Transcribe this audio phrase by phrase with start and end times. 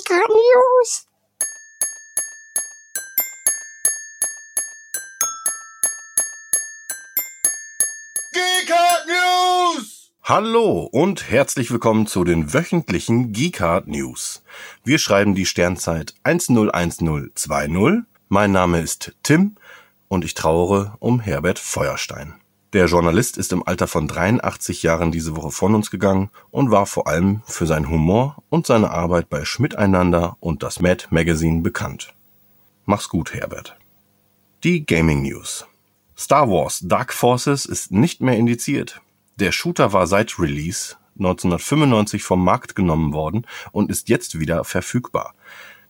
[0.00, 1.06] Geeker News.
[8.32, 10.10] Geekart News!
[10.22, 14.42] Hallo und herzlich willkommen zu den wöchentlichen Geekart News.
[14.84, 18.04] Wir schreiben die Sternzeit 101020.
[18.28, 19.56] Mein Name ist Tim
[20.08, 22.34] und ich trauere um Herbert Feuerstein.
[22.72, 26.86] Der Journalist ist im Alter von 83 Jahren diese Woche von uns gegangen und war
[26.86, 32.14] vor allem für seinen Humor und seine Arbeit bei Schmiteinander und das Mad Magazine bekannt.
[32.84, 33.76] Mach's gut, Herbert.
[34.62, 35.66] Die Gaming News.
[36.16, 39.00] Star Wars Dark Forces ist nicht mehr indiziert.
[39.34, 45.34] Der Shooter war seit Release 1995 vom Markt genommen worden und ist jetzt wieder verfügbar.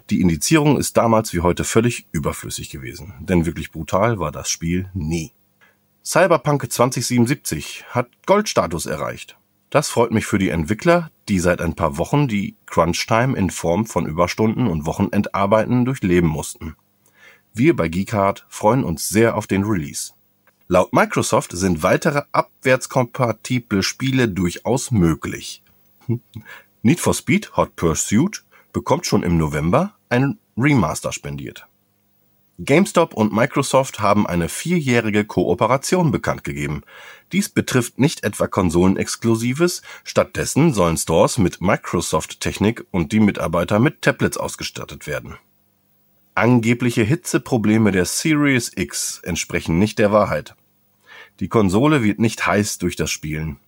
[0.09, 4.89] Die Indizierung ist damals wie heute völlig überflüssig gewesen, denn wirklich brutal war das Spiel
[4.95, 5.33] nie.
[6.13, 9.37] Cyberpunk 2077 hat Goldstatus erreicht.
[9.71, 13.87] Das freut mich für die Entwickler, die seit ein paar Wochen die Crunch-Time in Form
[13.87, 16.75] von Überstunden und Wochenendarbeiten durchleben mussten.
[17.55, 20.15] Wir bei Geekart freuen uns sehr auf den Release.
[20.67, 25.63] Laut Microsoft sind weitere abwärtskompatible Spiele durchaus möglich.
[26.83, 31.69] Need for Speed Hot Pursuit bekommt schon im November ein Remaster spendiert.
[32.63, 36.83] GameStop und Microsoft haben eine vierjährige Kooperation bekannt gegeben.
[37.33, 44.37] Dies betrifft nicht etwa Konsolenexklusives, stattdessen sollen Stores mit Microsoft-Technik und die Mitarbeiter mit Tablets
[44.37, 45.39] ausgestattet werden.
[46.35, 50.55] Angebliche Hitzeprobleme der Series X entsprechen nicht der Wahrheit.
[51.41, 53.59] Die Konsole wird nicht heiß durch das Spielen.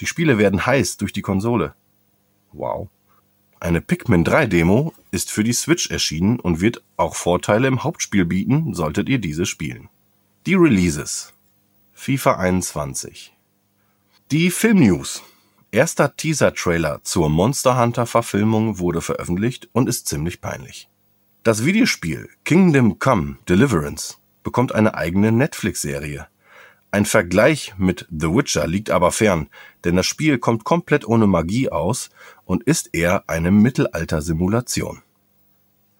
[0.00, 1.74] Die Spiele werden heiß durch die Konsole.
[2.52, 2.90] Wow.
[3.62, 8.24] Eine Pikmin 3 Demo ist für die Switch erschienen und wird auch Vorteile im Hauptspiel
[8.24, 9.88] bieten, solltet ihr diese spielen.
[10.46, 11.32] Die Releases.
[11.94, 13.32] FIFA 21.
[14.32, 15.22] Die Filmnews.
[15.70, 20.88] Erster Teaser-Trailer zur Monster Hunter Verfilmung wurde veröffentlicht und ist ziemlich peinlich.
[21.44, 26.26] Das Videospiel Kingdom Come Deliverance bekommt eine eigene Netflix-Serie.
[26.94, 29.48] Ein Vergleich mit The Witcher liegt aber fern,
[29.84, 32.10] denn das Spiel kommt komplett ohne Magie aus
[32.44, 35.00] und ist eher eine Mittelalter-Simulation.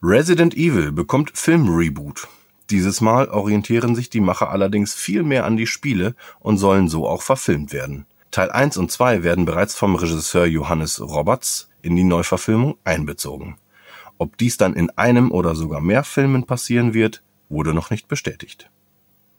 [0.03, 2.29] Resident Evil bekommt Film-Reboot.
[2.69, 7.09] Dieses Mal orientieren sich die Macher allerdings viel mehr an die Spiele und sollen so
[7.09, 8.05] auch verfilmt werden.
[8.31, 13.57] Teil 1 und 2 werden bereits vom Regisseur Johannes Roberts in die Neuverfilmung einbezogen.
[14.19, 18.69] Ob dies dann in einem oder sogar mehr Filmen passieren wird, wurde noch nicht bestätigt.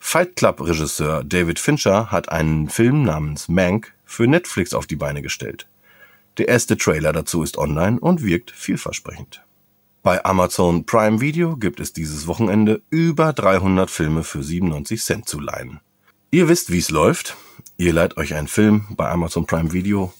[0.06, 5.66] Fight Club-Regisseur David Fincher hat einen Film namens Mank für Netflix auf die Beine gestellt.
[6.38, 9.44] Der erste Trailer dazu ist online und wirkt vielversprechend.
[10.04, 15.40] Bei Amazon Prime Video gibt es dieses Wochenende über 300 Filme für 97 Cent zu
[15.40, 15.80] leihen.
[16.30, 17.36] Ihr wisst, wie es läuft.
[17.78, 20.14] Ihr leiht euch einen Film bei Amazon Prime Video,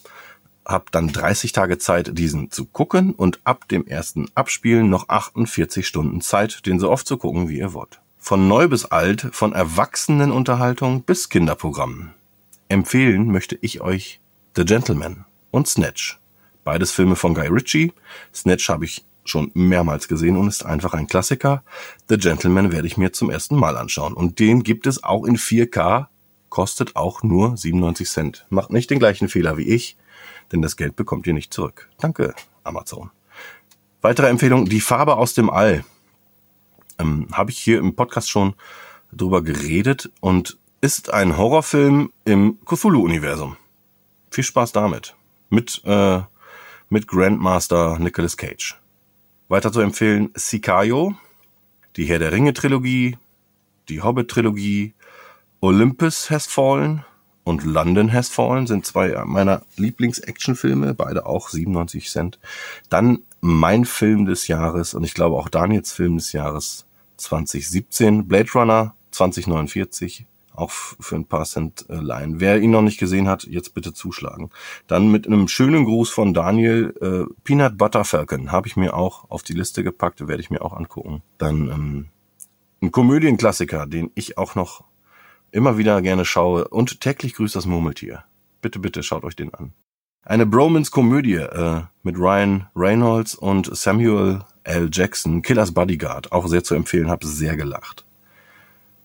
[0.66, 5.86] habt dann 30 Tage Zeit, diesen zu gucken und ab dem ersten Abspielen noch 48
[5.86, 8.00] Stunden Zeit, den so oft zu gucken, wie ihr wollt.
[8.26, 12.14] Von neu bis alt, von Erwachsenenunterhaltung bis Kinderprogrammen.
[12.70, 14.22] Empfehlen möchte ich euch
[14.56, 16.22] The Gentleman und Snatch.
[16.64, 17.92] Beides Filme von Guy Ritchie.
[18.34, 21.66] Snatch habe ich schon mehrmals gesehen und ist einfach ein Klassiker.
[22.08, 24.14] The Gentleman werde ich mir zum ersten Mal anschauen.
[24.14, 26.06] Und den gibt es auch in 4K,
[26.48, 28.46] kostet auch nur 97 Cent.
[28.50, 29.98] Macht nicht den gleichen Fehler wie ich,
[30.54, 31.90] denn das Geld bekommt ihr nicht zurück.
[32.00, 32.34] Danke,
[32.64, 33.12] Amazon.
[34.02, 35.84] Weitere Empfehlung, Die Farbe aus dem All
[37.00, 38.54] ähm, habe ich hier im Podcast schon
[39.12, 43.58] drüber geredet und ist ein Horrorfilm im Cthulhu-Universum.
[44.32, 45.16] Viel Spaß damit.
[45.50, 46.22] Mit, äh,
[46.90, 48.78] mit Grandmaster Nicolas Cage.
[49.48, 51.16] Weiter zu empfehlen Sicario,
[51.96, 53.18] die Herr der Ringe Trilogie,
[53.88, 54.94] die Hobbit Trilogie,
[55.62, 57.06] Olympus Has Fallen
[57.44, 62.40] und London Has Fallen sind zwei meiner Lieblings-Actionfilme, beide auch 97 Cent.
[62.90, 66.86] Dann mein Film des Jahres und ich glaube auch Daniels Film des Jahres
[67.18, 72.40] 2017, Blade Runner 2049, auch für ein paar Cent äh, leihen.
[72.40, 74.50] Wer ihn noch nicht gesehen hat, jetzt bitte zuschlagen.
[74.88, 79.30] Dann mit einem schönen Gruß von Daniel, äh, Peanut Butter Falcon habe ich mir auch
[79.30, 81.22] auf die Liste gepackt, werde ich mir auch angucken.
[81.38, 82.06] Dann ähm,
[82.82, 84.84] ein Komödienklassiker, den ich auch noch
[85.54, 88.24] immer wieder gerne schaue und täglich grüßt das Murmeltier.
[88.62, 89.74] Bitte, bitte schaut euch den an.
[90.24, 94.90] Eine Bromance-Komödie äh, mit Ryan Reynolds und Samuel L.
[94.92, 98.06] Jackson, Killers Bodyguard, auch sehr zu empfehlen, habe sehr gelacht.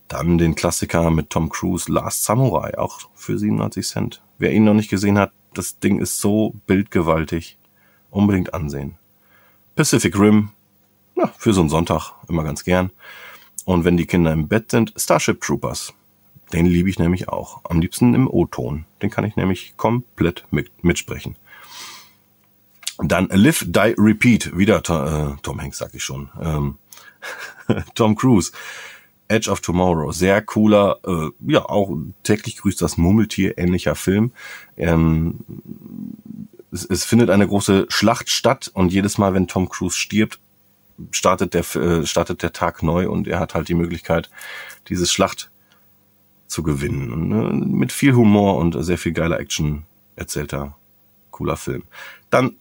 [0.06, 4.22] Dann den Klassiker mit Tom Cruise, Last Samurai, auch für 97 Cent.
[4.38, 7.58] Wer ihn noch nicht gesehen hat, das Ding ist so bildgewaltig.
[8.10, 8.96] Unbedingt ansehen.
[9.74, 10.50] Pacific Rim,
[11.14, 12.90] ja, für so einen Sonntag immer ganz gern.
[13.66, 15.92] Und wenn die Kinder im Bett sind, Starship Troopers.
[16.52, 17.60] Den liebe ich nämlich auch.
[17.64, 18.86] Am liebsten im O-Ton.
[19.02, 21.36] Den kann ich nämlich komplett mit, mitsprechen.
[22.98, 24.56] Dann Live, Die, Repeat.
[24.56, 26.30] Wieder äh, Tom Hanks, sag ich schon.
[26.40, 26.78] Ähm,
[27.94, 28.52] Tom Cruise.
[29.28, 30.10] Edge of Tomorrow.
[30.10, 34.32] Sehr cooler, äh, ja, auch täglich grüßt das Murmeltier, ähnlicher Film.
[34.76, 35.40] Ähm,
[36.72, 40.40] es, es findet eine große Schlacht statt und jedes Mal, wenn Tom Cruise stirbt,
[41.10, 44.30] startet der, äh, startet der Tag neu und er hat halt die Möglichkeit,
[44.88, 45.50] diese Schlacht
[46.48, 47.12] zu gewinnen.
[47.12, 49.84] Und, äh, mit viel Humor und sehr viel geiler Action
[50.16, 50.74] erzählter,
[51.30, 51.84] cooler Film.
[52.30, 52.56] Dann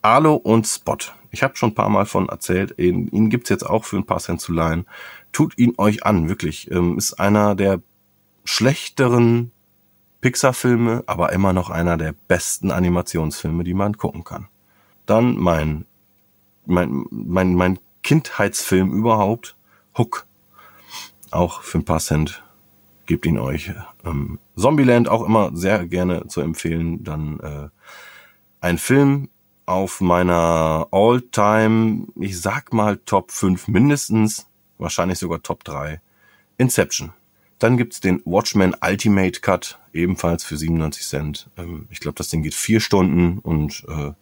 [0.00, 0.96] Arlo und Spot.
[1.30, 2.74] Ich habe schon ein paar Mal von erzählt.
[2.78, 4.86] Ihn, ihn gibt's jetzt auch für ein paar Cent zu leihen.
[5.32, 6.70] Tut ihn euch an, wirklich.
[6.70, 7.82] Ähm, ist einer der
[8.44, 9.50] schlechteren
[10.20, 14.48] Pixar-Filme, aber immer noch einer der besten Animationsfilme, die man gucken kann.
[15.04, 15.84] Dann mein,
[16.64, 19.56] mein, mein, mein Kindheitsfilm überhaupt,
[19.96, 20.26] Hook.
[21.30, 22.42] Auch für ein paar Cent.
[23.08, 23.72] Gebt ihn euch.
[24.04, 27.04] Ähm, Zombieland auch immer sehr gerne zu empfehlen.
[27.04, 27.68] Dann äh,
[28.60, 29.30] ein Film
[29.64, 34.46] auf meiner All-Time, ich sag mal Top 5 mindestens,
[34.76, 36.02] wahrscheinlich sogar Top 3.
[36.58, 37.14] Inception.
[37.58, 41.48] Dann gibt's den Watchmen Ultimate Cut, ebenfalls für 97 Cent.
[41.56, 44.12] Ähm, ich glaube, das Ding geht vier Stunden und äh,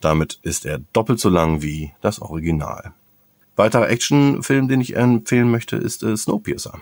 [0.00, 2.94] damit ist er doppelt so lang wie das Original.
[3.56, 6.80] Weiterer Actionfilm, den ich empfehlen möchte, ist äh, Snowpiercer.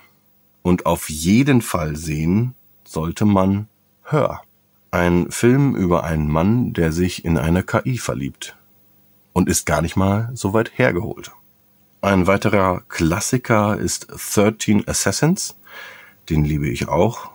[0.62, 2.54] Und auf jeden Fall sehen
[2.84, 3.68] sollte man
[4.04, 4.42] Hör.
[4.90, 8.56] Ein Film über einen Mann, der sich in eine KI verliebt.
[9.32, 11.32] Und ist gar nicht mal so weit hergeholt.
[12.02, 15.56] Ein weiterer Klassiker ist 13 Assassins
[16.28, 17.30] den liebe ich auch.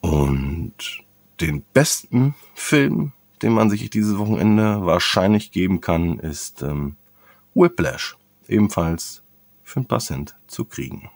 [0.00, 0.74] Und
[1.40, 3.12] den besten Film,
[3.42, 6.96] den man sich dieses Wochenende wahrscheinlich geben kann, ist ähm,
[7.54, 8.16] Whiplash.
[8.48, 9.22] Ebenfalls
[9.62, 11.10] für ein paar Cent zu kriegen.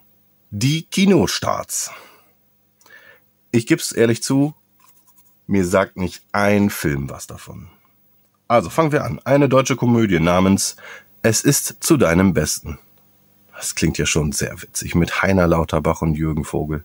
[0.50, 1.91] Die Kinostarts.
[3.50, 4.55] Ich gib's ehrlich zu,
[5.47, 7.69] mir sagt nicht ein Film was davon.
[8.47, 9.21] Also fangen wir an.
[9.25, 10.77] Eine deutsche Komödie namens
[11.21, 12.79] Es ist zu deinem Besten.
[13.55, 16.83] Das klingt ja schon sehr witzig mit Heiner Lauterbach und Jürgen Vogel.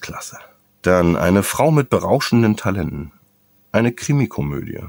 [0.00, 0.38] Klasse.
[0.82, 3.10] Dann eine Frau mit berauschenden Talenten.
[3.72, 4.84] Eine Krimikomödie.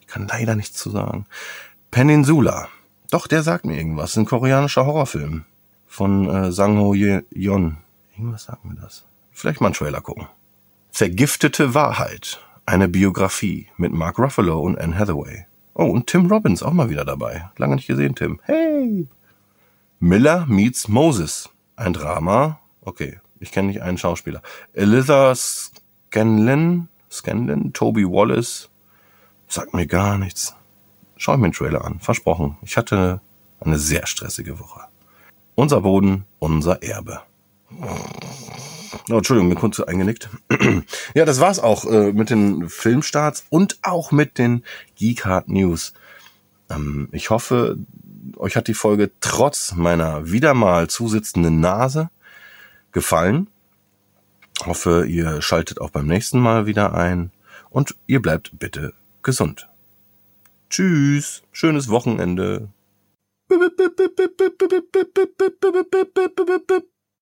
[0.00, 1.26] Ich kann leider nichts zu sagen.
[1.90, 2.68] Peninsula.
[3.10, 4.16] Doch, der sagt mir irgendwas.
[4.16, 5.44] Ein koreanischer Horrorfilm.
[5.96, 7.78] Von äh, Sang Ho Yeon.
[8.18, 9.06] Irgendwas sagt mir das.
[9.32, 10.26] Vielleicht mal einen Trailer gucken.
[10.90, 12.38] Vergiftete Wahrheit.
[12.66, 15.46] Eine Biografie mit Mark Ruffalo und Anne Hathaway.
[15.72, 17.48] Oh, und Tim Robbins auch mal wieder dabei.
[17.56, 18.40] Lange nicht gesehen, Tim.
[18.42, 19.08] Hey!
[19.98, 21.48] Miller meets Moses.
[21.76, 22.60] Ein Drama.
[22.82, 24.42] Okay, ich kenne nicht einen Schauspieler.
[24.74, 28.68] Elitha Scanlon, Scanlon, Toby Wallace.
[29.48, 30.54] Sagt mir gar nichts.
[31.16, 32.00] Schau ich mir den Trailer an.
[32.00, 32.58] Versprochen.
[32.60, 33.22] Ich hatte
[33.60, 34.82] eine sehr stressige Woche.
[35.56, 37.22] Unser Boden, unser Erbe.
[39.08, 40.28] Oh, Entschuldigung, bin kurz eingenickt.
[41.14, 44.64] ja, das war's auch äh, mit den Filmstarts und auch mit den
[44.96, 45.94] Geekhard News.
[46.68, 47.78] Ähm, ich hoffe,
[48.36, 52.10] euch hat die Folge trotz meiner wieder mal zusitzenden Nase
[52.92, 53.48] gefallen.
[54.64, 57.30] Hoffe, ihr schaltet auch beim nächsten Mal wieder ein
[57.70, 58.92] und ihr bleibt bitte
[59.22, 59.68] gesund.
[60.68, 62.68] Tschüss, schönes Wochenende.
[63.48, 66.95] ブブブブブブブブブブブブブブ